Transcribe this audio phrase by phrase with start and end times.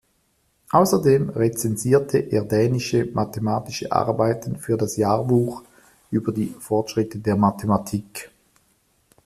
[0.71, 5.61] Außerdem rezensierte er dänische mathematische Arbeiten für das Jahrbuch
[6.09, 8.31] über die Fortschritte der Mathematik.